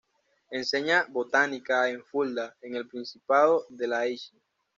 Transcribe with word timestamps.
Enseña 0.49 1.05
botánica 1.07 1.87
en 1.87 2.03
Fulda, 2.03 2.57
en 2.63 2.75
el 2.75 2.87
principado 2.87 3.67
de 3.69 3.85
la 3.87 4.07
Hesse. 4.07 4.31